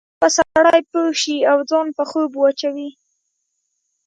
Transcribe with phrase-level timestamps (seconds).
[0.19, 2.89] بیا ناڅاپه سړی پوه شي او ځان په خوب واچوي.